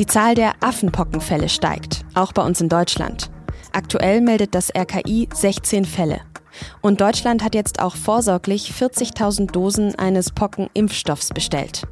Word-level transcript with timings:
Die 0.00 0.06
Zahl 0.06 0.34
der 0.34 0.54
Affenpockenfälle 0.60 1.50
steigt, 1.50 2.06
auch 2.14 2.32
bei 2.32 2.42
uns 2.42 2.62
in 2.62 2.70
Deutschland. 2.70 3.30
Aktuell 3.72 4.22
meldet 4.22 4.54
das 4.54 4.74
RKI 4.74 5.28
16 5.30 5.84
Fälle. 5.84 6.22
Und 6.80 7.02
Deutschland 7.02 7.44
hat 7.44 7.54
jetzt 7.54 7.82
auch 7.82 7.96
vorsorglich 7.96 8.72
40.000 8.72 9.50
Dosen 9.50 9.94
eines 9.96 10.30
Pockenimpfstoffs 10.30 11.28
bestellt. 11.34 11.82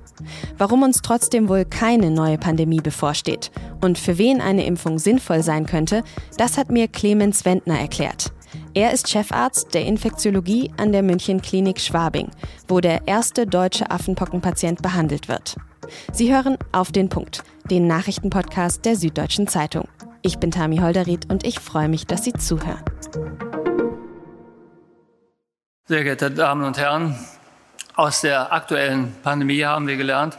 Warum 0.57 0.85
uns 0.85 1.03
trotzdem 1.03 1.51
wohl 1.51 1.67
keine 1.67 2.11
neue 2.11 2.39
Pandemie 2.39 2.81
bevorsteht 2.81 3.51
und 3.83 3.99
für 3.99 4.17
wen 4.17 4.41
eine 4.41 4.65
Impfung 4.65 4.99
sinnvoll 4.99 5.43
sein 5.43 5.67
könnte, 5.67 6.03
das 6.39 6.57
hat 6.57 6.71
mir 6.71 6.89
Clemens 6.89 7.45
Wendner 7.45 7.79
erklärt. 7.79 8.33
Er 8.75 8.93
ist 8.93 9.09
Chefarzt 9.09 9.75
der 9.75 9.85
Infektiologie 9.85 10.71
an 10.77 10.93
der 10.93 11.03
München 11.03 11.43
Klinik 11.43 11.81
Schwabing, 11.81 12.31
wo 12.67 12.81
der 12.81 13.07
erste 13.07 13.47
deutsche 13.47 13.91
Affenpockenpatient 13.91 14.83
behandelt 14.83 15.29
wird. 15.29 15.57
Sie 16.13 16.33
hören 16.35 16.59
auf 16.73 16.93
den 16.93 17.09
Punkt, 17.09 17.43
den 17.71 17.87
Nachrichtenpodcast 17.87 18.85
der 18.85 18.97
Süddeutschen 18.97 19.49
Zeitung. 19.49 19.89
Ich 20.23 20.39
bin 20.39 20.51
Tami 20.51 20.79
Holderried 20.79 21.31
und 21.31 21.45
ich 21.45 21.61
freue 21.61 21.89
mich, 21.89 22.07
dass 22.07 22.25
Sie 22.25 22.33
zuhören. 22.33 22.83
Sehr 25.87 26.05
geehrte 26.05 26.31
Damen 26.31 26.65
und 26.65 26.77
Herren, 26.77 27.17
aus 27.95 28.21
der 28.21 28.53
aktuellen 28.53 29.15
Pandemie 29.23 29.65
haben 29.65 29.87
wir 29.87 29.97
gelernt, 29.97 30.37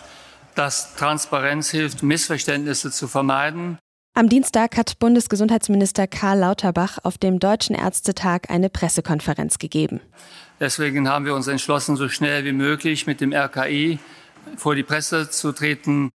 dass 0.56 0.96
Transparenz 0.96 1.70
hilft, 1.70 2.04
Missverständnisse 2.04 2.92
zu 2.92 3.08
vermeiden. 3.08 3.80
Am 4.14 4.28
Dienstag 4.28 4.76
hat 4.76 5.00
Bundesgesundheitsminister 5.00 6.08
Karl 6.08 6.40
Lauterbach 6.40 6.98
auf 7.04 7.18
dem 7.18 7.40
Deutschen 7.40 7.76
Ärztetag 7.76 8.50
eine 8.50 8.70
Pressekonferenz 8.70 9.60
gegeben. 9.60 10.02
Deswegen 10.60 11.08
haben 11.08 11.26
wir 11.26 11.36
uns 11.36 11.48
entschlossen, 11.48 11.96
so 11.96 12.10
schnell 12.10 12.44
wie 12.44 12.52
möglich 12.52 13.08
mit 13.08 13.22
dem 13.22 13.32
RKI 13.32 14.00
vor 14.58 14.76
die 14.76 14.84
Presse 14.84 15.30
zu 15.30 15.52
treten. 15.52 16.10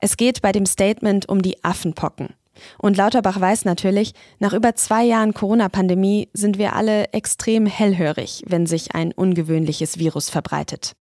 Es 0.00 0.16
geht 0.16 0.42
bei 0.42 0.52
dem 0.52 0.66
Statement 0.66 1.28
um 1.28 1.40
die 1.40 1.62
Affenpocken. 1.64 2.34
Und 2.76 2.96
Lauterbach 2.96 3.40
weiß 3.40 3.64
natürlich, 3.64 4.12
nach 4.40 4.52
über 4.52 4.74
zwei 4.74 5.04
Jahren 5.04 5.32
Corona-Pandemie 5.32 6.28
sind 6.32 6.58
wir 6.58 6.74
alle 6.74 7.12
extrem 7.12 7.66
hellhörig, 7.66 8.42
wenn 8.46 8.66
sich 8.66 8.94
ein 8.94 9.12
ungewöhnliches 9.12 9.98
Virus 9.98 10.28
verbreitet. 10.28 10.92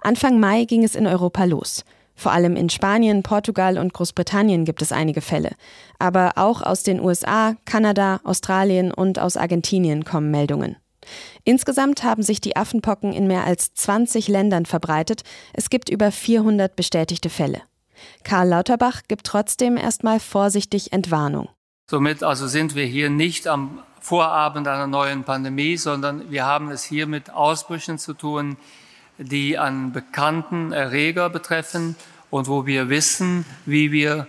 Anfang 0.00 0.40
Mai 0.40 0.64
ging 0.64 0.84
es 0.84 0.94
in 0.94 1.06
Europa 1.06 1.44
los. 1.44 1.84
Vor 2.20 2.32
allem 2.32 2.54
in 2.54 2.68
Spanien, 2.68 3.22
Portugal 3.22 3.78
und 3.78 3.94
Großbritannien 3.94 4.66
gibt 4.66 4.82
es 4.82 4.92
einige 4.92 5.22
Fälle. 5.22 5.52
Aber 5.98 6.32
auch 6.36 6.60
aus 6.60 6.82
den 6.82 7.00
USA, 7.00 7.56
Kanada, 7.64 8.20
Australien 8.24 8.92
und 8.92 9.18
aus 9.18 9.38
Argentinien 9.38 10.04
kommen 10.04 10.30
Meldungen. 10.30 10.76
Insgesamt 11.44 12.04
haben 12.04 12.22
sich 12.22 12.42
die 12.42 12.56
Affenpocken 12.56 13.14
in 13.14 13.26
mehr 13.26 13.46
als 13.46 13.72
20 13.72 14.28
Ländern 14.28 14.66
verbreitet. 14.66 15.22
Es 15.54 15.70
gibt 15.70 15.88
über 15.88 16.12
400 16.12 16.76
bestätigte 16.76 17.30
Fälle. 17.30 17.62
Karl 18.22 18.48
Lauterbach 18.48 19.00
gibt 19.08 19.24
trotzdem 19.24 19.78
erstmal 19.78 20.20
vorsichtig 20.20 20.92
Entwarnung. 20.92 21.48
Somit 21.90 22.22
also 22.22 22.48
sind 22.48 22.74
wir 22.74 22.84
hier 22.84 23.08
nicht 23.08 23.46
am 23.46 23.78
Vorabend 23.98 24.68
einer 24.68 24.86
neuen 24.86 25.24
Pandemie, 25.24 25.78
sondern 25.78 26.30
wir 26.30 26.44
haben 26.44 26.70
es 26.70 26.84
hier 26.84 27.06
mit 27.06 27.30
Ausbrüchen 27.30 27.96
zu 27.96 28.12
tun, 28.12 28.58
die 29.20 29.58
an 29.58 29.92
bekannten 29.92 30.72
Erreger 30.72 31.30
betreffen 31.30 31.94
und 32.30 32.48
wo 32.48 32.66
wir 32.66 32.88
wissen, 32.88 33.44
wie 33.66 33.92
wir 33.92 34.26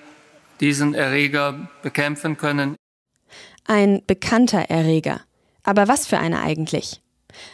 diesen 0.60 0.94
Erreger 0.94 1.70
bekämpfen 1.82 2.38
können. 2.38 2.76
Ein 3.66 4.02
bekannter 4.06 4.70
Erreger. 4.70 5.22
Aber 5.64 5.88
was 5.88 6.08
für 6.08 6.18
einer 6.18 6.42
eigentlich? 6.42 7.02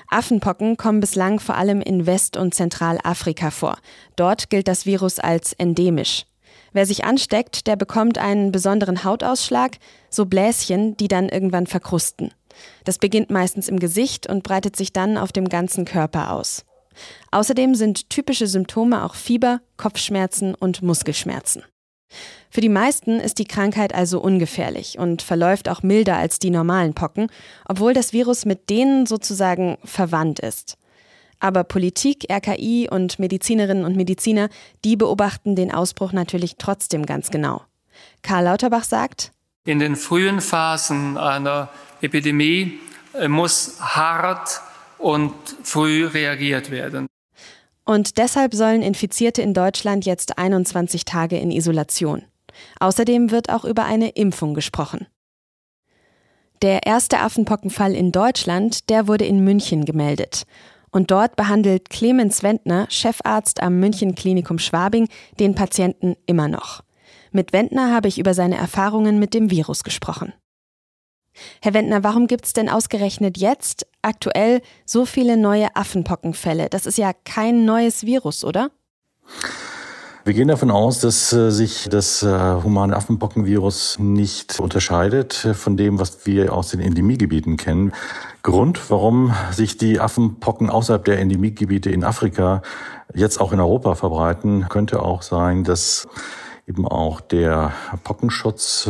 Affenpocken 0.10 0.78
kommen 0.78 1.00
bislang 1.00 1.40
vor 1.40 1.56
allem 1.56 1.82
in 1.82 2.06
West- 2.08 2.38
und 2.38 2.56
Zentralafrika 2.56 3.52
vor. 3.52 3.78
Dort 4.16 4.50
gilt 4.50 4.68
das 4.68 4.86
Virus 4.86 5.20
als 5.20 5.54
endemisch. 5.54 6.26
Wer 6.74 6.86
sich 6.86 7.06
ansteckt, 7.06 7.68
der 7.68 7.76
bekommt 7.76 8.18
einen 8.18 8.52
besonderen 8.52 9.04
Hautausschlag, 9.04 9.78
so 10.10 10.26
Bläschen, 10.26 10.98
die 10.98 11.08
dann 11.08 11.30
irgendwann 11.30 11.68
verkrusten. 11.68 12.32
Das 12.84 12.98
beginnt 12.98 13.30
meistens 13.30 13.68
im 13.68 13.80
Gesicht 13.80 14.28
und 14.28 14.44
breitet 14.44 14.76
sich 14.76 14.92
dann 14.92 15.18
auf 15.18 15.32
dem 15.32 15.48
ganzen 15.48 15.86
Körper 15.86 16.32
aus. 16.32 16.66
Außerdem 17.32 17.76
sind 17.76 18.10
typische 18.10 18.48
Symptome 18.48 19.04
auch 19.04 19.16
Fieber, 19.16 19.62
Kopfschmerzen 19.78 20.56
und 20.56 20.82
Muskelschmerzen. 20.82 21.64
Für 22.50 22.62
die 22.62 22.70
meisten 22.70 23.20
ist 23.20 23.40
die 23.40 23.46
Krankheit 23.46 23.94
also 23.94 24.22
ungefährlich 24.22 24.98
und 24.98 25.22
verläuft 25.22 25.68
auch 25.70 25.84
milder 25.84 26.16
als 26.16 26.40
die 26.40 26.50
normalen 26.50 26.94
Pocken, 26.94 27.30
obwohl 27.68 27.94
das 27.94 28.14
Virus 28.14 28.46
mit 28.46 28.70
denen 28.70 29.06
sozusagen 29.06 29.78
verwandt 29.84 30.40
ist. 30.40 30.78
Aber 31.40 31.64
Politik, 31.64 32.26
RKI 32.32 32.88
und 32.90 33.20
Medizinerinnen 33.20 33.86
und 33.86 33.96
Mediziner, 33.96 34.50
die 34.84 34.96
beobachten 34.96 35.56
den 35.56 35.72
Ausbruch 35.72 36.14
natürlich 36.14 36.56
trotzdem 36.58 37.06
ganz 37.06 37.30
genau. 37.30 37.62
Karl 38.24 38.46
Lauterbach 38.46 38.84
sagt, 38.84 39.32
in 39.66 39.80
den 39.80 39.98
frühen 39.98 40.40
Phasen 40.40 41.18
einer 41.18 41.70
Epidemie 42.02 42.80
äh, 43.14 43.28
muss 43.28 43.82
hart 43.82 44.62
und 45.00 45.34
früh 45.64 46.06
reagiert 46.06 46.72
werden. 46.72 47.08
Und 47.86 48.18
deshalb 48.18 48.54
sollen 48.54 48.82
Infizierte 48.82 49.42
in 49.42 49.54
Deutschland 49.54 50.06
jetzt 50.06 50.38
21 50.38 51.06
Tage 51.06 51.38
in 51.38 51.52
Isolation. 51.52 52.24
Außerdem 52.80 53.32
wird 53.32 53.50
auch 53.50 53.64
über 53.64 53.86
eine 53.86 54.10
Impfung 54.10 54.54
gesprochen. 54.54 55.08
Der 56.62 56.86
erste 56.86 57.20
Affenpockenfall 57.20 57.94
in 57.94 58.12
Deutschland, 58.12 58.90
der 58.90 59.08
wurde 59.08 59.26
in 59.26 59.44
München 59.44 59.86
gemeldet. 59.86 60.44
Und 60.90 61.12
dort 61.12 61.36
behandelt 61.36 61.90
Clemens 61.90 62.44
Wendner, 62.44 62.88
Chefarzt 62.90 63.62
am 63.62 63.80
München 63.80 64.16
Klinikum 64.16 64.58
Schwabing, 64.58 65.08
den 65.40 65.54
Patienten 65.54 66.16
immer 66.26 66.48
noch. 66.48 66.82
Mit 67.32 67.54
Wendner 67.54 67.94
habe 67.94 68.08
ich 68.08 68.18
über 68.18 68.34
seine 68.34 68.58
Erfahrungen 68.58 69.20
mit 69.20 69.34
dem 69.34 69.52
Virus 69.52 69.84
gesprochen. 69.84 70.34
Herr 71.62 71.74
Wendner, 71.74 72.04
warum 72.04 72.28
gibt 72.28 72.46
es 72.46 72.54
denn 72.54 72.70
ausgerechnet 72.70 73.38
jetzt 73.38 73.88
aktuell 74.02 74.62
so 74.86 75.06
viele 75.06 75.38
neue 75.38 75.76
Affenpockenfälle? 75.76 76.70
Das 76.70 76.86
ist 76.86 76.98
ja 76.98 77.12
kein 77.26 77.66
neues 77.66 78.06
Virus, 78.06 78.44
oder? 78.44 78.70
Wir 80.28 80.34
gehen 80.34 80.50
davon 80.50 80.72
aus, 80.72 81.00
dass 81.00 81.32
äh, 81.32 81.52
sich 81.52 81.88
das 81.90 82.22
äh, 82.22 82.28
humane 82.62 82.98
Affenpockenvirus 82.98 83.98
nicht 84.00 84.60
unterscheidet 84.60 85.46
äh, 85.46 85.54
von 85.54 85.78
dem, 85.78 86.02
was 86.02 86.26
wir 86.26 86.52
aus 86.54 86.72
den 86.72 86.82
Endemiegebieten 86.82 87.56
kennen. 87.56 87.94
Grund, 88.44 88.90
warum 88.90 89.34
sich 89.52 89.78
die 89.78 90.02
Affenpocken 90.02 90.70
außerhalb 90.70 91.06
der 91.06 91.20
Endemiegebiete 91.20 91.92
in 91.92 92.04
Afrika 92.04 92.62
jetzt 93.14 93.40
auch 93.40 93.54
in 93.54 93.62
Europa 93.62 93.96
verbreiten, 93.96 94.68
könnte 94.68 95.02
auch 95.02 95.22
sein, 95.22 95.64
dass 95.64 96.10
eben 96.68 96.86
auch 96.86 97.22
der 97.22 97.72
Pockenschutz 98.04 98.90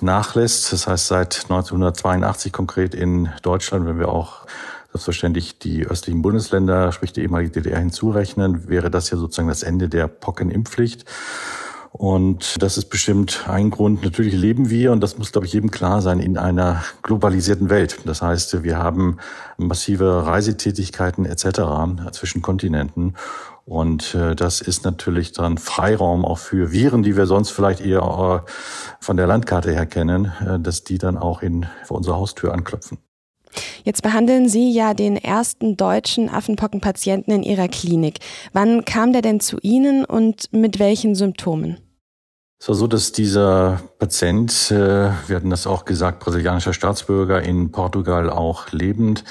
nachlässt. 0.00 0.72
Das 0.72 0.86
heißt, 0.86 1.06
seit 1.06 1.44
1982 1.44 2.52
konkret 2.52 2.94
in 2.94 3.28
Deutschland, 3.42 3.86
wenn 3.86 3.98
wir 3.98 4.08
auch 4.08 4.46
selbstverständlich 4.92 5.58
die 5.58 5.86
östlichen 5.86 6.22
Bundesländer, 6.22 6.92
sprich 6.92 7.12
die 7.12 7.22
ehemalige 7.22 7.52
DDR 7.52 7.78
hinzurechnen, 7.78 8.68
wäre 8.68 8.90
das 8.90 9.10
ja 9.10 9.16
sozusagen 9.16 9.48
das 9.48 9.62
Ende 9.62 9.88
der 9.88 10.08
Pockenimpfpflicht. 10.08 11.04
Und 12.00 12.62
das 12.62 12.78
ist 12.78 12.86
bestimmt 12.86 13.44
ein 13.46 13.68
Grund. 13.68 14.02
Natürlich 14.02 14.32
leben 14.32 14.70
wir, 14.70 14.90
und 14.90 15.02
das 15.02 15.18
muss, 15.18 15.32
glaube 15.32 15.46
ich, 15.46 15.52
jedem 15.52 15.70
klar 15.70 16.00
sein, 16.00 16.18
in 16.18 16.38
einer 16.38 16.82
globalisierten 17.02 17.68
Welt. 17.68 17.98
Das 18.06 18.22
heißt, 18.22 18.62
wir 18.62 18.78
haben 18.78 19.18
massive 19.58 20.24
Reisetätigkeiten 20.24 21.26
etc. 21.26 21.60
zwischen 22.12 22.40
Kontinenten. 22.40 23.16
Und 23.66 24.14
äh, 24.14 24.34
das 24.34 24.62
ist 24.62 24.82
natürlich 24.82 25.32
dann 25.32 25.58
Freiraum 25.58 26.24
auch 26.24 26.38
für 26.38 26.72
Viren, 26.72 27.02
die 27.02 27.18
wir 27.18 27.26
sonst 27.26 27.50
vielleicht 27.50 27.82
eher 27.82 28.44
äh, 28.46 28.50
von 28.98 29.18
der 29.18 29.26
Landkarte 29.26 29.70
her 29.70 29.84
kennen, 29.84 30.32
äh, 30.40 30.58
dass 30.58 30.84
die 30.84 30.96
dann 30.96 31.18
auch 31.18 31.42
in, 31.42 31.66
vor 31.84 31.98
unserer 31.98 32.16
Haustür 32.16 32.54
anklopfen. 32.54 32.96
Jetzt 33.84 34.02
behandeln 34.02 34.48
Sie 34.48 34.72
ja 34.72 34.94
den 34.94 35.16
ersten 35.16 35.76
deutschen 35.76 36.30
Affenpockenpatienten 36.30 37.34
in 37.34 37.42
Ihrer 37.42 37.68
Klinik. 37.68 38.20
Wann 38.54 38.86
kam 38.86 39.12
der 39.12 39.20
denn 39.20 39.40
zu 39.40 39.58
Ihnen 39.60 40.06
und 40.06 40.50
mit 40.54 40.78
welchen 40.78 41.14
Symptomen? 41.14 41.76
Es 42.62 42.68
war 42.68 42.74
so, 42.74 42.86
dass 42.86 43.12
dieser 43.12 43.80
Patient, 43.98 44.70
wir 44.70 45.16
hatten 45.34 45.48
das 45.48 45.66
auch 45.66 45.86
gesagt, 45.86 46.20
brasilianischer 46.20 46.74
Staatsbürger 46.74 47.40
in 47.42 47.72
Portugal 47.72 48.28
auch 48.28 48.70
lebend, 48.70 49.24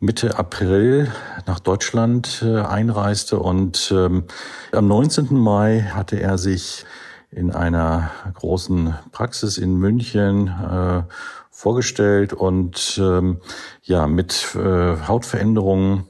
Mitte 0.00 0.36
April 0.36 1.12
nach 1.46 1.60
Deutschland 1.60 2.42
äh, 2.44 2.58
einreiste 2.58 3.38
und 3.38 3.94
ähm, 3.96 4.24
am 4.72 4.88
19. 4.88 5.28
Mai 5.32 5.82
hatte 5.94 6.20
er 6.20 6.38
sich 6.38 6.84
in 7.30 7.52
einer 7.52 8.10
großen 8.34 8.94
Praxis 9.12 9.58
in 9.58 9.76
München 9.76 10.48
äh, 10.48 11.02
vorgestellt 11.50 12.34
und 12.34 13.00
ähm, 13.00 13.40
ja 13.82 14.08
mit 14.08 14.54
äh, 14.56 14.96
Hautveränderungen. 15.06 16.04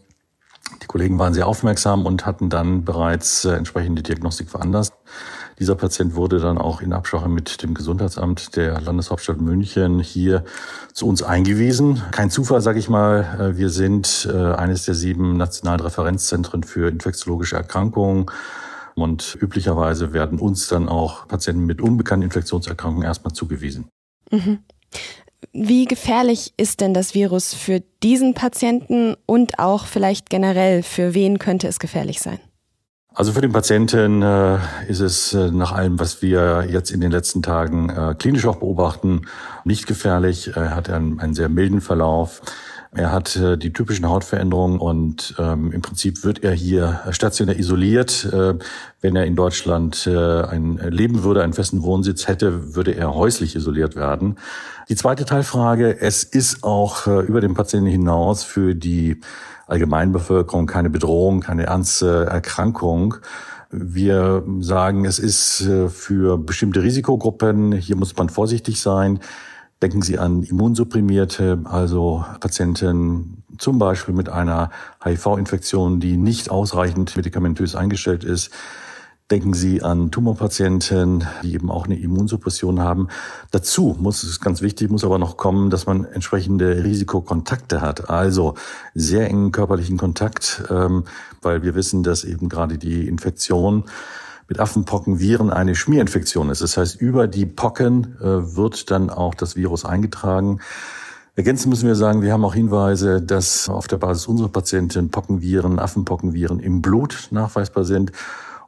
Die 0.82 0.86
Kollegen 0.86 1.18
waren 1.18 1.34
sehr 1.34 1.46
aufmerksam 1.46 2.06
und 2.06 2.26
hatten 2.26 2.48
dann 2.48 2.84
bereits 2.84 3.44
äh, 3.44 3.52
entsprechende 3.52 4.02
Diagnostik 4.02 4.50
veranlasst. 4.50 4.95
Dieser 5.58 5.74
Patient 5.74 6.14
wurde 6.14 6.38
dann 6.38 6.58
auch 6.58 6.82
in 6.82 6.92
Absprache 6.92 7.28
mit 7.28 7.62
dem 7.62 7.72
Gesundheitsamt 7.72 8.56
der 8.56 8.80
Landeshauptstadt 8.80 9.40
München 9.40 10.00
hier 10.00 10.44
zu 10.92 11.06
uns 11.06 11.22
eingewiesen. 11.22 12.02
Kein 12.10 12.30
Zufall, 12.30 12.60
sage 12.60 12.78
ich 12.78 12.88
mal. 12.90 13.38
Äh, 13.40 13.56
wir 13.56 13.70
sind 13.70 14.28
äh, 14.30 14.36
eines 14.36 14.84
der 14.84 14.94
sieben 14.94 15.36
nationalen 15.36 15.80
Referenzzentren 15.80 16.62
für 16.62 16.90
infektiologische 16.90 17.56
Erkrankungen 17.56 18.26
Und 18.96 19.36
üblicherweise 19.40 20.14
werden 20.14 20.38
uns 20.38 20.68
dann 20.68 20.88
auch 20.88 21.28
Patienten 21.28 21.66
mit 21.66 21.82
unbekannten 21.82 22.24
Infektionserkrankungen 22.24 23.06
erstmal 23.06 23.34
zugewiesen. 23.34 23.88
Mhm. 24.30 24.60
Wie 25.52 25.84
gefährlich 25.84 26.54
ist 26.56 26.80
denn 26.80 26.94
das 26.94 27.14
Virus 27.14 27.52
für 27.52 27.82
diesen 28.02 28.32
Patienten 28.32 29.14
und 29.26 29.58
auch 29.58 29.84
vielleicht 29.84 30.30
generell, 30.30 30.82
für 30.82 31.14
wen 31.14 31.38
könnte 31.38 31.68
es 31.68 31.78
gefährlich 31.78 32.20
sein? 32.20 32.40
Also 33.16 33.32
für 33.32 33.40
den 33.40 33.52
Patienten 33.52 34.20
äh, 34.20 34.58
ist 34.88 35.00
es 35.00 35.32
äh, 35.32 35.50
nach 35.50 35.72
allem, 35.72 35.98
was 35.98 36.20
wir 36.20 36.66
jetzt 36.70 36.90
in 36.90 37.00
den 37.00 37.10
letzten 37.10 37.42
Tagen 37.42 37.88
äh, 37.88 38.14
klinisch 38.14 38.44
auch 38.44 38.56
beobachten, 38.56 39.22
nicht 39.64 39.86
gefährlich. 39.86 40.54
Er 40.54 40.76
hat 40.76 40.90
einen, 40.90 41.18
einen 41.18 41.32
sehr 41.32 41.48
milden 41.48 41.80
Verlauf. 41.80 42.42
Er 42.96 43.12
hat 43.12 43.36
äh, 43.36 43.58
die 43.58 43.74
typischen 43.74 44.08
Hautveränderungen 44.08 44.80
und 44.80 45.34
ähm, 45.38 45.70
im 45.70 45.82
Prinzip 45.82 46.24
wird 46.24 46.42
er 46.42 46.52
hier 46.52 47.00
stationär 47.10 47.58
isoliert. 47.58 48.24
Äh, 48.32 48.54
wenn 49.02 49.16
er 49.16 49.26
in 49.26 49.36
Deutschland 49.36 50.06
äh, 50.06 50.42
ein 50.42 50.78
leben 50.78 51.22
würde, 51.22 51.42
einen 51.42 51.52
festen 51.52 51.82
Wohnsitz 51.82 52.26
hätte, 52.26 52.74
würde 52.74 52.92
er 52.92 53.14
häuslich 53.14 53.54
isoliert 53.54 53.96
werden. 53.96 54.36
Die 54.88 54.96
zweite 54.96 55.26
Teilfrage, 55.26 56.00
es 56.00 56.24
ist 56.24 56.64
auch 56.64 57.06
äh, 57.06 57.20
über 57.20 57.42
den 57.42 57.52
Patienten 57.52 57.90
hinaus 57.90 58.44
für 58.44 58.74
die 58.74 59.20
Allgemeinbevölkerung 59.66 60.66
keine 60.66 60.88
Bedrohung, 60.88 61.40
keine 61.40 61.64
ernste 61.64 62.24
Erkrankung. 62.24 63.16
Wir 63.70 64.42
sagen, 64.60 65.04
es 65.04 65.18
ist 65.18 65.60
äh, 65.62 65.90
für 65.90 66.38
bestimmte 66.38 66.82
Risikogruppen, 66.82 67.72
hier 67.72 67.96
muss 67.96 68.16
man 68.16 68.30
vorsichtig 68.30 68.80
sein. 68.80 69.20
Denken 69.82 70.00
Sie 70.00 70.18
an 70.18 70.42
Immunsupprimierte, 70.42 71.60
also 71.64 72.24
Patienten 72.40 73.42
zum 73.58 73.78
Beispiel 73.78 74.14
mit 74.14 74.30
einer 74.30 74.70
HIV-Infektion, 75.04 76.00
die 76.00 76.16
nicht 76.16 76.50
ausreichend 76.50 77.14
medikamentös 77.14 77.74
eingestellt 77.74 78.24
ist. 78.24 78.50
Denken 79.30 79.54
Sie 79.54 79.82
an 79.82 80.10
Tumorpatienten, 80.10 81.26
die 81.42 81.52
eben 81.52 81.70
auch 81.70 81.86
eine 81.86 81.98
Immunsuppression 81.98 82.80
haben. 82.80 83.08
Dazu 83.50 83.96
muss 83.98 84.22
es 84.22 84.40
ganz 84.40 84.62
wichtig, 84.62 84.88
muss 84.88 85.04
aber 85.04 85.18
noch 85.18 85.36
kommen, 85.36 85.68
dass 85.68 85.84
man 85.84 86.04
entsprechende 86.04 86.84
Risikokontakte 86.84 87.80
hat. 87.80 88.08
Also 88.08 88.54
sehr 88.94 89.28
engen 89.28 89.52
körperlichen 89.52 89.98
Kontakt, 89.98 90.62
ähm, 90.70 91.04
weil 91.42 91.64
wir 91.64 91.74
wissen, 91.74 92.02
dass 92.02 92.24
eben 92.24 92.48
gerade 92.48 92.78
die 92.78 93.08
Infektion 93.08 93.84
mit 94.48 94.60
Affenpockenviren 94.60 95.50
eine 95.50 95.74
Schmierinfektion 95.74 96.50
ist. 96.50 96.62
Das 96.62 96.76
heißt, 96.76 97.00
über 97.00 97.26
die 97.26 97.46
Pocken 97.46 98.16
äh, 98.20 98.56
wird 98.56 98.90
dann 98.90 99.10
auch 99.10 99.34
das 99.34 99.56
Virus 99.56 99.84
eingetragen. 99.84 100.60
Ergänzend 101.34 101.70
müssen 101.70 101.86
wir 101.86 101.96
sagen, 101.96 102.22
wir 102.22 102.32
haben 102.32 102.44
auch 102.44 102.54
Hinweise, 102.54 103.20
dass 103.20 103.68
auf 103.68 103.88
der 103.88 103.98
Basis 103.98 104.26
unserer 104.26 104.48
Patienten 104.48 105.10
Pockenviren, 105.10 105.78
Affenpockenviren 105.78 106.60
im 106.60 106.80
Blut 106.80 107.28
nachweisbar 107.30 107.84
sind 107.84 108.12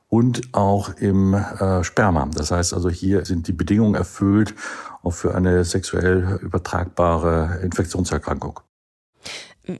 und 0.08 0.50
auch 0.52 0.90
im 0.96 1.34
äh, 1.34 1.82
Sperma. 1.84 2.28
Das 2.34 2.50
heißt 2.50 2.74
also, 2.74 2.90
hier 2.90 3.24
sind 3.24 3.48
die 3.48 3.52
Bedingungen 3.52 3.94
erfüllt 3.94 4.54
auch 5.02 5.12
für 5.12 5.34
eine 5.34 5.64
sexuell 5.64 6.38
übertragbare 6.42 7.60
Infektionserkrankung. 7.62 8.60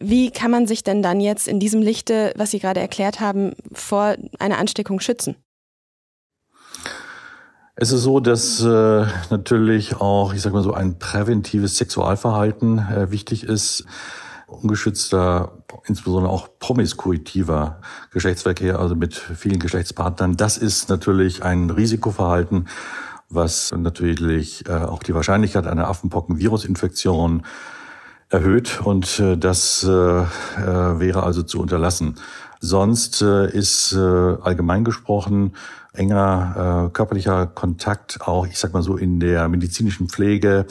Wie 0.01 0.31
kann 0.31 0.51
man 0.51 0.67
sich 0.67 0.83
denn 0.83 1.03
dann 1.03 1.21
jetzt 1.21 1.49
in 1.49 1.61
diesem 1.61 1.81
Lichte, 1.81 2.33
was 2.37 2.51
Sie 2.51 2.59
gerade 2.59 2.81
erklärt 2.81 3.21
haben, 3.21 3.55
vor 3.73 4.17
einer 4.39 4.59
Ansteckung 4.59 5.01
schützen? 5.01 5.37
Es 7.81 7.93
ist 7.93 8.03
so, 8.03 8.19
dass 8.19 8.61
äh, 8.61 9.07
natürlich 9.31 9.95
auch, 10.01 10.35
ich 10.35 10.43
sag 10.43 10.53
mal 10.53 10.65
so, 10.65 10.75
ein 10.75 10.99
präventives 10.99 11.77
Sexualverhalten 11.77 12.81
äh, 12.81 13.13
wichtig 13.13 13.45
ist. 13.45 13.85
Ungeschützter, 14.49 15.53
insbesondere 15.85 16.33
auch 16.33 16.49
promiskuitiver 16.59 17.81
Geschlechtsverkehr, 18.11 18.81
also 18.81 18.97
mit 18.97 19.15
vielen 19.15 19.61
Geschlechtspartnern, 19.61 20.37
das 20.37 20.59
ist 20.59 20.89
natürlich 20.89 21.45
ein 21.45 21.71
Risikoverhalten, 21.71 22.67
was 23.29 23.71
natürlich 23.71 24.69
äh, 24.69 24.73
auch 24.73 25.05
die 25.05 25.15
Wahrscheinlichkeit 25.15 25.69
einer 25.69 25.87
Affenpocken-Virusinfektion 25.89 27.45
erhöht 28.31 28.81
und 28.83 29.19
äh, 29.21 29.37
das 29.37 29.85
äh, 29.85 29.89
wäre 29.89 31.23
also 31.23 31.43
zu 31.43 31.61
unterlassen. 31.61 32.17
Sonst 32.61 33.23
ist 33.23 33.95
allgemein 33.95 34.83
gesprochen 34.83 35.53
enger 35.93 36.91
körperlicher 36.93 37.47
Kontakt 37.47 38.21
auch, 38.23 38.49
ich 38.49 38.59
sag 38.59 38.73
mal 38.73 38.83
so, 38.83 38.97
in 38.97 39.21
der 39.21 39.49
medizinischen 39.49 40.09
Pflege, 40.09 40.67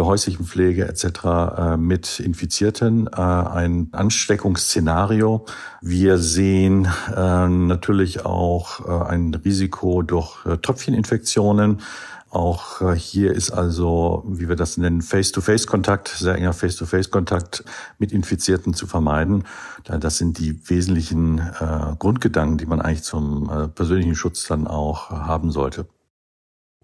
der 0.00 0.06
häuslichen 0.06 0.46
Pflege 0.46 0.88
etc. 0.88 1.04
Äh, 1.24 1.76
mit 1.76 2.20
Infizierten 2.20 3.06
äh, 3.06 3.20
ein 3.20 3.88
Ansteckungsszenario. 3.92 5.44
Wir 5.82 6.16
sehen 6.16 6.88
äh, 7.14 7.48
natürlich 7.48 8.24
auch 8.24 9.08
ein 9.08 9.34
Risiko 9.34 10.02
durch 10.02 10.38
Tröpfcheninfektionen. 10.62 11.80
Auch 12.30 12.94
hier 12.94 13.32
ist 13.32 13.50
also, 13.50 14.22
wie 14.24 14.48
wir 14.48 14.54
das 14.54 14.76
nennen, 14.76 15.02
Face-to-Face-Kontakt, 15.02 16.08
sehr 16.08 16.36
enger 16.36 16.52
Face-to-Face-Kontakt 16.52 17.64
mit 17.98 18.12
Infizierten 18.12 18.72
zu 18.72 18.86
vermeiden. 18.86 19.44
Das 19.84 20.18
sind 20.18 20.38
die 20.38 20.68
wesentlichen 20.70 21.42
Grundgedanken, 21.98 22.56
die 22.56 22.66
man 22.66 22.80
eigentlich 22.80 23.02
zum 23.02 23.72
persönlichen 23.74 24.14
Schutz 24.14 24.46
dann 24.46 24.68
auch 24.68 25.10
haben 25.10 25.50
sollte. 25.50 25.86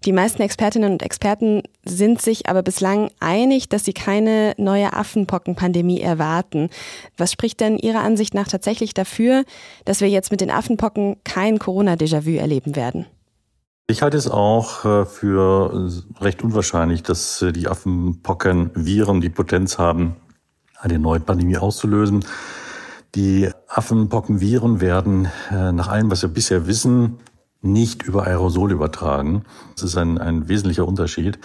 Die 0.05 0.11
meisten 0.11 0.43
Expertinnen 0.43 0.91
und 0.91 1.01
Experten 1.01 1.63
sind 1.83 2.21
sich 2.21 2.47
aber 2.47 2.61
bislang 2.61 3.09
einig, 3.19 3.67
dass 3.67 3.83
sie 3.83 3.93
keine 3.93 4.53
neue 4.57 4.93
Affenpockenpandemie 4.93 6.01
erwarten. 6.01 6.69
Was 7.17 7.31
spricht 7.31 7.61
denn 7.61 7.77
Ihrer 7.77 8.01
Ansicht 8.01 8.35
nach 8.35 8.47
tatsächlich 8.47 8.93
dafür, 8.93 9.43
dass 9.85 10.01
wir 10.01 10.09
jetzt 10.09 10.29
mit 10.29 10.41
den 10.41 10.51
Affenpocken 10.51 11.17
kein 11.23 11.57
Corona-Déjà-vu 11.57 12.37
erleben 12.37 12.75
werden? 12.75 13.07
Ich 13.89 14.01
halte 14.01 14.17
es 14.17 14.29
auch 14.29 14.83
äh, 14.83 15.05
für 15.05 15.89
recht 16.19 16.43
unwahrscheinlich, 16.43 17.03
dass 17.03 17.41
äh, 17.41 17.53
die 17.53 17.69
Affenpockenviren 17.69 19.21
die 19.21 19.29
Potenz 19.29 19.77
haben, 19.77 20.17
eine 20.77 20.99
neue 20.99 21.21
Pandemie 21.21 21.55
auszulösen. 21.55 22.25
Die 23.15 23.49
Affenpockenviren 23.69 24.81
werden 24.81 25.29
äh, 25.49 25.71
nach 25.71 25.87
allem, 25.87 26.11
was 26.11 26.21
wir 26.21 26.27
bisher 26.27 26.67
wissen, 26.67 27.19
nicht 27.61 28.03
über 28.03 28.27
Aerosol 28.27 28.73
übertragen. 28.73 29.45
Das 29.75 29.83
ist 29.85 29.97
ein, 29.97 30.17
ein 30.17 30.49
wesentlicher 30.49 30.85
Unterschied. 30.85 31.39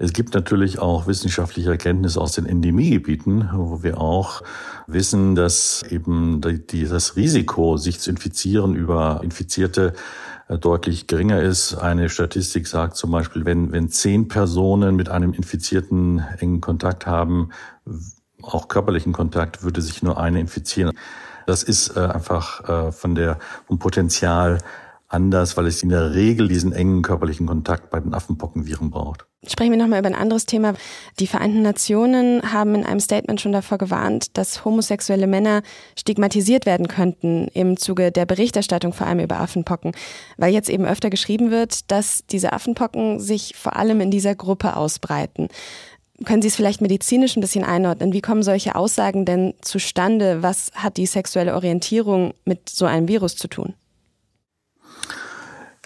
Es 0.00 0.12
gibt 0.12 0.34
natürlich 0.34 0.78
auch 0.78 1.08
wissenschaftliche 1.08 1.70
Erkenntnisse 1.70 2.20
aus 2.20 2.32
den 2.32 2.46
Endemiegebieten, 2.46 3.50
wo 3.52 3.82
wir 3.82 4.00
auch 4.00 4.42
wissen, 4.86 5.34
dass 5.34 5.82
eben 5.82 6.40
das 6.40 7.16
Risiko, 7.16 7.76
sich 7.76 7.98
zu 7.98 8.10
infizieren 8.10 8.76
über 8.76 9.20
Infizierte 9.24 9.94
äh, 10.48 10.56
deutlich 10.56 11.08
geringer 11.08 11.42
ist. 11.42 11.74
Eine 11.74 12.08
Statistik 12.10 12.68
sagt 12.68 12.96
zum 12.96 13.10
Beispiel, 13.10 13.44
wenn, 13.44 13.72
wenn 13.72 13.88
zehn 13.88 14.28
Personen 14.28 14.94
mit 14.94 15.08
einem 15.08 15.32
Infizierten 15.32 16.24
engen 16.38 16.60
Kontakt 16.60 17.06
haben, 17.06 17.50
auch 18.40 18.68
körperlichen 18.68 19.12
Kontakt, 19.12 19.64
würde 19.64 19.82
sich 19.82 20.02
nur 20.02 20.18
eine 20.20 20.38
infizieren. 20.40 20.92
Das 21.46 21.64
ist 21.64 21.96
äh, 21.96 22.00
einfach 22.00 22.68
äh, 22.68 22.92
von 22.92 23.16
der, 23.16 23.38
vom 23.66 23.78
Potenzial 23.78 24.58
anders, 25.08 25.56
weil 25.56 25.66
es 25.66 25.82
in 25.82 25.88
der 25.88 26.14
Regel 26.14 26.48
diesen 26.48 26.72
engen 26.72 27.02
körperlichen 27.02 27.46
Kontakt 27.46 27.90
bei 27.90 27.98
den 28.00 28.14
Affenpockenviren 28.14 28.90
braucht. 28.90 29.26
Sprechen 29.46 29.70
wir 29.70 29.78
nochmal 29.78 30.00
über 30.00 30.08
ein 30.08 30.14
anderes 30.14 30.46
Thema. 30.46 30.74
Die 31.18 31.26
Vereinten 31.26 31.62
Nationen 31.62 32.52
haben 32.52 32.74
in 32.74 32.84
einem 32.84 33.00
Statement 33.00 33.40
schon 33.40 33.52
davor 33.52 33.78
gewarnt, 33.78 34.36
dass 34.36 34.64
homosexuelle 34.64 35.26
Männer 35.26 35.62
stigmatisiert 35.96 36.66
werden 36.66 36.88
könnten 36.88 37.48
im 37.54 37.76
Zuge 37.76 38.12
der 38.12 38.26
Berichterstattung 38.26 38.92
vor 38.92 39.06
allem 39.06 39.20
über 39.20 39.40
Affenpocken, 39.40 39.92
weil 40.36 40.52
jetzt 40.52 40.68
eben 40.68 40.84
öfter 40.84 41.08
geschrieben 41.08 41.50
wird, 41.50 41.90
dass 41.90 42.24
diese 42.26 42.52
Affenpocken 42.52 43.20
sich 43.20 43.54
vor 43.56 43.76
allem 43.76 44.00
in 44.00 44.10
dieser 44.10 44.34
Gruppe 44.34 44.76
ausbreiten. 44.76 45.48
Können 46.24 46.42
Sie 46.42 46.48
es 46.48 46.56
vielleicht 46.56 46.80
medizinisch 46.80 47.36
ein 47.36 47.40
bisschen 47.40 47.62
einordnen? 47.62 48.12
Wie 48.12 48.20
kommen 48.20 48.42
solche 48.42 48.74
Aussagen 48.74 49.24
denn 49.24 49.54
zustande? 49.60 50.42
Was 50.42 50.72
hat 50.74 50.96
die 50.96 51.06
sexuelle 51.06 51.54
Orientierung 51.54 52.34
mit 52.44 52.68
so 52.68 52.86
einem 52.86 53.06
Virus 53.06 53.36
zu 53.36 53.46
tun? 53.46 53.74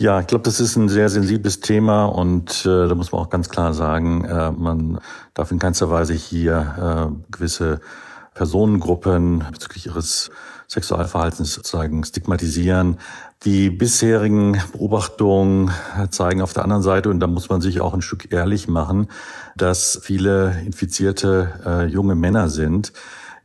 Ja, 0.03 0.19
ich 0.19 0.27
glaube, 0.27 0.43
das 0.43 0.59
ist 0.59 0.75
ein 0.75 0.89
sehr 0.89 1.09
sensibles 1.09 1.61
Thema 1.61 2.07
und 2.07 2.67
äh, 2.67 2.89
da 2.89 2.95
muss 2.97 3.13
man 3.13 3.21
auch 3.21 3.31
ganz 3.31 3.49
klar 3.49 3.73
sagen, 3.73 4.25
äh, 4.25 4.51
man 4.51 4.99
darf 5.33 5.53
in 5.53 5.61
keinster 5.61 5.91
Weise 5.91 6.13
hier 6.13 7.13
äh, 7.13 7.31
gewisse 7.31 7.81
Personengruppen 8.35 9.45
bezüglich 9.53 9.87
ihres 9.87 10.33
Sexualverhaltens 10.67 11.55
sozusagen 11.55 12.03
stigmatisieren. 12.03 12.99
Die 13.45 13.71
bisherigen 13.71 14.61
Beobachtungen 14.73 15.71
zeigen 16.11 16.43
auf 16.43 16.53
der 16.53 16.65
anderen 16.65 16.83
Seite, 16.83 17.09
und 17.09 17.21
da 17.21 17.29
muss 17.29 17.49
man 17.49 17.61
sich 17.61 17.81
auch 17.81 17.95
ein 17.95 18.03
Stück 18.03 18.33
ehrlich 18.33 18.67
machen, 18.67 19.07
dass 19.57 20.01
viele 20.03 20.63
infizierte 20.67 21.53
äh, 21.65 21.87
junge 21.87 22.17
Männer 22.17 22.49
sind, 22.49 22.93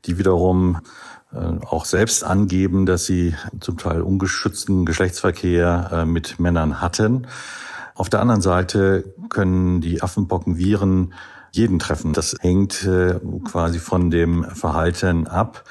die 0.05 0.17
wiederum 0.17 0.79
auch 1.65 1.85
selbst 1.85 2.23
angeben, 2.23 2.85
dass 2.85 3.05
sie 3.05 3.35
zum 3.59 3.77
Teil 3.77 4.01
ungeschützten 4.01 4.85
Geschlechtsverkehr 4.85 5.89
äh, 5.91 6.05
mit 6.05 6.39
Männern 6.39 6.81
hatten. 6.81 7.27
Auf 7.95 8.09
der 8.09 8.21
anderen 8.21 8.41
Seite 8.41 9.13
können 9.29 9.81
die 9.81 10.01
Affenpockenviren 10.01 11.13
jeden 11.51 11.79
treffen. 11.79 12.13
Das 12.13 12.35
hängt 12.39 12.85
äh, 12.85 13.19
quasi 13.43 13.79
von 13.79 14.11
dem 14.11 14.43
Verhalten 14.43 15.27
ab. 15.27 15.63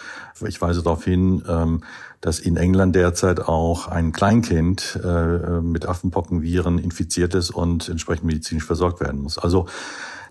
Ich 0.46 0.60
weise 0.60 0.82
darauf 0.82 1.04
hin, 1.04 1.42
ähm, 1.48 1.82
dass 2.20 2.40
in 2.40 2.56
England 2.56 2.96
derzeit 2.96 3.40
auch 3.40 3.88
ein 3.88 4.12
Kleinkind 4.12 4.98
äh, 5.04 5.60
mit 5.60 5.86
Affenpockenviren 5.86 6.78
infiziert 6.78 7.34
ist 7.34 7.50
und 7.50 7.88
entsprechend 7.88 8.24
medizinisch 8.24 8.64
versorgt 8.64 9.00
werden 9.00 9.22
muss. 9.22 9.38
Also 9.38 9.66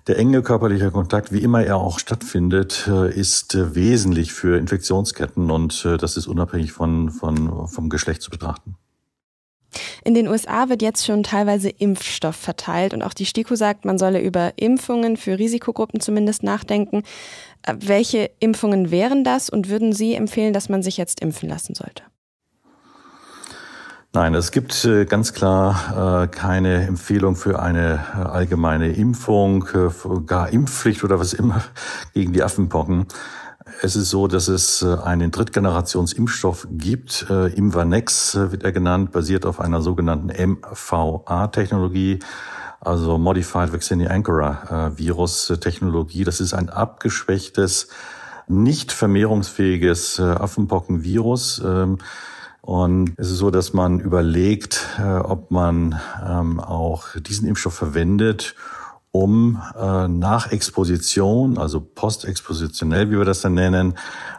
der 0.07 0.17
enge 0.19 0.43
körperliche 0.43 0.91
Kontakt, 0.91 1.31
wie 1.31 1.39
immer 1.39 1.63
er 1.63 1.77
auch 1.77 1.99
stattfindet, 1.99 2.87
äh, 2.87 3.13
ist 3.13 3.55
äh, 3.55 3.75
wesentlich 3.75 4.33
für 4.33 4.57
Infektionsketten 4.57 5.49
und 5.49 5.83
äh, 5.85 5.97
das 5.97 6.17
ist 6.17 6.27
unabhängig 6.27 6.71
von, 6.71 7.09
von, 7.09 7.67
vom 7.67 7.89
Geschlecht 7.89 8.21
zu 8.21 8.29
betrachten. 8.29 8.75
In 10.03 10.13
den 10.13 10.27
USA 10.27 10.69
wird 10.69 10.81
jetzt 10.81 11.05
schon 11.05 11.23
teilweise 11.23 11.69
Impfstoff 11.69 12.35
verteilt 12.35 12.93
und 12.93 13.01
auch 13.01 13.13
die 13.13 13.25
STIKO 13.25 13.55
sagt, 13.55 13.83
man 13.83 13.97
solle 13.97 14.21
über 14.21 14.53
Impfungen 14.55 15.17
für 15.17 15.37
Risikogruppen 15.37 15.99
zumindest 15.99 16.43
nachdenken. 16.43 17.03
Welche 17.67 18.29
Impfungen 18.39 18.91
wären 18.91 19.23
das 19.23 19.49
und 19.49 19.67
würden 19.67 19.91
Sie 19.91 20.13
empfehlen, 20.13 20.53
dass 20.53 20.69
man 20.69 20.83
sich 20.83 20.97
jetzt 20.97 21.19
impfen 21.19 21.49
lassen 21.49 21.75
sollte? 21.75 22.03
Nein, 24.15 24.33
es 24.33 24.51
gibt 24.51 24.85
äh, 24.85 25.03
ganz 25.03 25.33
klar 25.33 26.23
äh, 26.23 26.27
keine 26.27 26.87
Empfehlung 26.87 27.35
für 27.35 27.61
eine 27.61 27.99
äh, 28.15 28.19
allgemeine 28.21 28.93
Impfung, 28.93 29.67
gar 30.25 30.47
Impfpflicht 30.47 31.03
oder 31.03 31.19
was 31.19 31.33
immer 31.33 31.61
gegen 32.13 32.31
die 32.31 32.41
Affenpocken. 32.41 33.07
Es 33.81 33.97
ist 33.97 34.09
so, 34.09 34.29
dass 34.29 34.47
es 34.47 34.81
einen 34.83 35.31
Drittgenerationsimpfstoff 35.31 36.65
gibt. 36.71 37.25
Imvanex 37.29 38.35
wird 38.35 38.63
er 38.63 38.71
genannt, 38.71 39.11
basiert 39.11 39.45
auf 39.45 39.59
einer 39.59 39.81
sogenannten 39.81 40.27
MVA-Technologie, 40.27 42.19
also 42.79 43.17
Modified 43.17 43.73
Vaccinia 43.73 44.11
Ankara 44.11 44.93
Virus-Technologie. 44.95 46.23
Das 46.23 46.39
ist 46.39 46.53
ein 46.53 46.69
abgeschwächtes, 46.69 47.89
nicht 48.47 48.93
vermehrungsfähiges 48.93 50.21
Affenpockenvirus. 50.21 51.61
Ähm, 51.65 51.97
und 52.65 53.13
es 53.17 53.29
ist 53.29 53.37
so, 53.37 53.51
dass 53.51 53.73
man 53.73 53.99
überlegt, 53.99 54.87
äh, 54.97 55.03
ob 55.03 55.51
man 55.51 55.99
ähm, 56.27 56.59
auch 56.59 57.09
diesen 57.15 57.47
Impfstoff 57.47 57.75
verwendet, 57.75 58.55
um 59.11 59.61
äh, 59.79 60.07
nach 60.07 60.51
Exposition, 60.51 61.59
also 61.59 61.79
postexpositionell, 61.79 63.11
wie 63.11 63.19
wir 63.19 63.23
das 63.23 63.41
dann 63.41 63.53
nennen, 63.53 63.93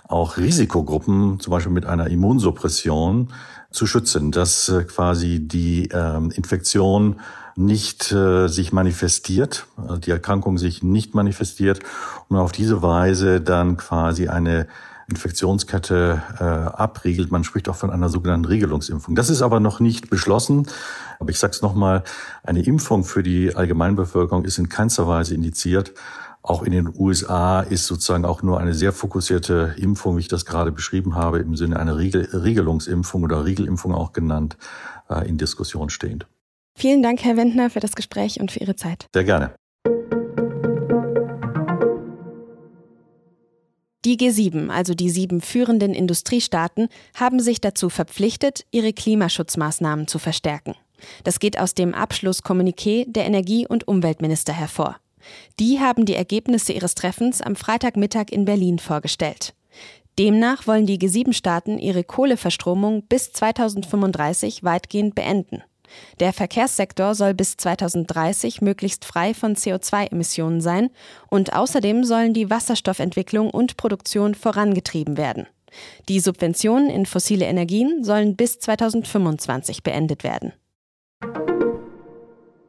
auch 0.08 0.38
Risikogruppen, 0.38 1.38
zum 1.38 1.52
Beispiel 1.52 1.70
mit 1.70 1.86
einer 1.86 2.08
Immunsuppression, 2.08 3.32
zu 3.70 3.86
schützen, 3.86 4.32
dass 4.32 4.70
äh, 4.70 4.82
quasi 4.82 5.46
die 5.46 5.90
ähm, 5.92 6.32
Infektion 6.32 7.20
nicht 7.58 8.02
sich 8.02 8.74
manifestiert, 8.74 9.66
die 10.04 10.10
Erkrankung 10.10 10.58
sich 10.58 10.82
nicht 10.82 11.14
manifestiert 11.14 11.80
und 12.28 12.36
auf 12.36 12.52
diese 12.52 12.82
Weise 12.82 13.40
dann 13.40 13.78
quasi 13.78 14.28
eine 14.28 14.66
Infektionskette 15.08 16.22
äh, 16.38 16.42
abriegelt. 16.42 17.30
Man 17.30 17.44
spricht 17.44 17.68
auch 17.68 17.76
von 17.76 17.90
einer 17.90 18.08
sogenannten 18.08 18.46
Regelungsimpfung. 18.46 19.14
Das 19.14 19.30
ist 19.30 19.42
aber 19.42 19.60
noch 19.60 19.80
nicht 19.80 20.10
beschlossen. 20.10 20.66
Aber 21.18 21.30
ich 21.30 21.38
sage 21.38 21.52
es 21.52 21.62
nochmal, 21.62 22.02
eine 22.42 22.62
Impfung 22.62 23.04
für 23.04 23.22
die 23.22 23.54
Allgemeinbevölkerung 23.54 24.44
ist 24.44 24.58
in 24.58 24.68
keinster 24.68 25.06
Weise 25.06 25.34
indiziert. 25.34 25.94
Auch 26.42 26.62
in 26.62 26.72
den 26.72 26.92
USA 26.96 27.60
ist 27.60 27.86
sozusagen 27.86 28.24
auch 28.24 28.42
nur 28.42 28.60
eine 28.60 28.74
sehr 28.74 28.92
fokussierte 28.92 29.74
Impfung, 29.78 30.16
wie 30.16 30.20
ich 30.20 30.28
das 30.28 30.44
gerade 30.44 30.70
beschrieben 30.70 31.16
habe, 31.16 31.38
im 31.38 31.56
Sinne 31.56 31.78
einer 31.80 31.98
Riegel 31.98 32.28
Regelungsimpfung 32.32 33.24
oder 33.24 33.44
Riegelimpfung 33.44 33.94
auch 33.94 34.12
genannt, 34.12 34.56
äh, 35.08 35.28
in 35.28 35.38
Diskussion 35.38 35.90
stehend. 35.90 36.26
Vielen 36.76 37.02
Dank, 37.02 37.24
Herr 37.24 37.36
Wendner, 37.36 37.70
für 37.70 37.80
das 37.80 37.96
Gespräch 37.96 38.38
und 38.38 38.52
für 38.52 38.60
Ihre 38.60 38.76
Zeit. 38.76 39.06
Sehr 39.12 39.24
gerne. 39.24 39.54
Die 44.06 44.16
G7, 44.16 44.70
also 44.70 44.94
die 44.94 45.10
sieben 45.10 45.40
führenden 45.40 45.92
Industriestaaten, 45.92 46.88
haben 47.16 47.40
sich 47.40 47.60
dazu 47.60 47.90
verpflichtet, 47.90 48.64
ihre 48.70 48.92
Klimaschutzmaßnahmen 48.92 50.06
zu 50.06 50.20
verstärken. 50.20 50.76
Das 51.24 51.40
geht 51.40 51.58
aus 51.58 51.74
dem 51.74 51.92
Abschlusskommuniqué 51.92 53.10
der 53.10 53.24
Energie- 53.24 53.66
und 53.66 53.88
Umweltminister 53.88 54.52
hervor. 54.52 54.96
Die 55.58 55.80
haben 55.80 56.04
die 56.04 56.14
Ergebnisse 56.14 56.72
ihres 56.72 56.94
Treffens 56.94 57.42
am 57.42 57.56
Freitagmittag 57.56 58.26
in 58.30 58.44
Berlin 58.44 58.78
vorgestellt. 58.78 59.54
Demnach 60.20 60.68
wollen 60.68 60.86
die 60.86 61.00
G7-Staaten 61.00 61.76
ihre 61.76 62.04
Kohleverstromung 62.04 63.02
bis 63.08 63.32
2035 63.32 64.62
weitgehend 64.62 65.16
beenden. 65.16 65.64
Der 66.20 66.32
Verkehrssektor 66.32 67.14
soll 67.14 67.34
bis 67.34 67.56
2030 67.56 68.60
möglichst 68.60 69.04
frei 69.04 69.34
von 69.34 69.54
CO2-Emissionen 69.54 70.60
sein 70.60 70.90
und 71.28 71.52
außerdem 71.54 72.04
sollen 72.04 72.34
die 72.34 72.50
Wasserstoffentwicklung 72.50 73.50
und 73.50 73.76
Produktion 73.76 74.34
vorangetrieben 74.34 75.16
werden. 75.16 75.46
Die 76.08 76.20
Subventionen 76.20 76.90
in 76.90 77.06
fossile 77.06 77.46
Energien 77.46 78.04
sollen 78.04 78.36
bis 78.36 78.58
2025 78.58 79.82
beendet 79.82 80.24
werden. 80.24 80.52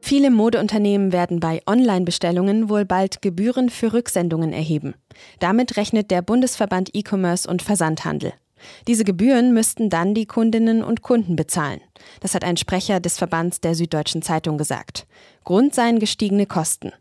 Viele 0.01 0.31
Modeunternehmen 0.31 1.11
werden 1.11 1.41
bei 1.41 1.61
Online-Bestellungen 1.67 2.69
wohl 2.69 2.85
bald 2.85 3.21
Gebühren 3.21 3.69
für 3.69 3.91
Rücksendungen 3.91 4.53
erheben. 4.53 4.95
Damit 5.39 5.75
rechnet 5.75 6.11
der 6.11 6.21
Bundesverband 6.21 6.91
E-Commerce 6.93 7.45
und 7.49 7.61
Versandhandel. 7.61 8.31
Diese 8.87 9.03
Gebühren 9.03 9.53
müssten 9.53 9.89
dann 9.89 10.13
die 10.13 10.25
Kundinnen 10.25 10.83
und 10.83 11.01
Kunden 11.01 11.35
bezahlen. 11.35 11.81
Das 12.19 12.35
hat 12.35 12.43
ein 12.43 12.57
Sprecher 12.57 12.99
des 12.99 13.17
Verbands 13.17 13.61
der 13.61 13.75
Süddeutschen 13.75 14.21
Zeitung 14.21 14.57
gesagt. 14.57 15.07
Grund 15.43 15.73
seien 15.73 15.99
gestiegene 15.99 16.45
Kosten. 16.45 16.91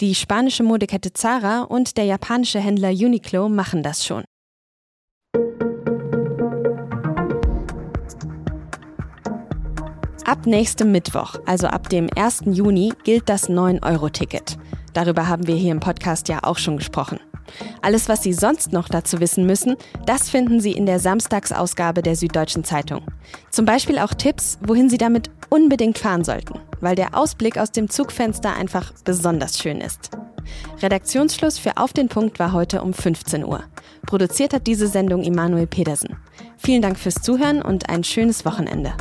Die 0.00 0.14
spanische 0.14 0.62
Modekette 0.62 1.12
Zara 1.12 1.62
und 1.62 1.96
der 1.96 2.04
japanische 2.04 2.60
Händler 2.60 2.90
Uniqlo 2.90 3.48
machen 3.48 3.82
das 3.82 4.04
schon. 4.06 4.24
Ab 10.26 10.44
nächstem 10.44 10.90
Mittwoch, 10.90 11.36
also 11.46 11.68
ab 11.68 11.88
dem 11.88 12.08
1. 12.16 12.42
Juni, 12.46 12.92
gilt 13.04 13.28
das 13.28 13.48
9-Euro-Ticket. 13.48 14.58
Darüber 14.92 15.28
haben 15.28 15.46
wir 15.46 15.54
hier 15.54 15.70
im 15.70 15.78
Podcast 15.78 16.28
ja 16.28 16.40
auch 16.42 16.58
schon 16.58 16.78
gesprochen. 16.78 17.20
Alles, 17.86 18.08
was 18.08 18.24
Sie 18.24 18.32
sonst 18.32 18.72
noch 18.72 18.88
dazu 18.88 19.20
wissen 19.20 19.46
müssen, 19.46 19.76
das 20.06 20.28
finden 20.28 20.58
Sie 20.58 20.72
in 20.72 20.86
der 20.86 20.98
Samstagsausgabe 20.98 22.02
der 22.02 22.16
Süddeutschen 22.16 22.64
Zeitung. 22.64 23.02
Zum 23.50 23.64
Beispiel 23.64 24.00
auch 24.00 24.12
Tipps, 24.12 24.58
wohin 24.60 24.90
Sie 24.90 24.98
damit 24.98 25.30
unbedingt 25.50 25.96
fahren 25.96 26.24
sollten, 26.24 26.58
weil 26.80 26.96
der 26.96 27.16
Ausblick 27.16 27.58
aus 27.58 27.70
dem 27.70 27.88
Zugfenster 27.88 28.56
einfach 28.56 28.92
besonders 29.04 29.60
schön 29.60 29.80
ist. 29.80 30.10
Redaktionsschluss 30.82 31.60
für 31.60 31.76
Auf 31.76 31.92
den 31.92 32.08
Punkt 32.08 32.40
war 32.40 32.52
heute 32.52 32.82
um 32.82 32.92
15 32.92 33.44
Uhr. 33.44 33.62
Produziert 34.04 34.52
hat 34.52 34.66
diese 34.66 34.88
Sendung 34.88 35.22
Immanuel 35.22 35.68
Pedersen. 35.68 36.16
Vielen 36.56 36.82
Dank 36.82 36.98
fürs 36.98 37.22
Zuhören 37.22 37.62
und 37.62 37.88
ein 37.88 38.02
schönes 38.02 38.44
Wochenende. 38.44 38.94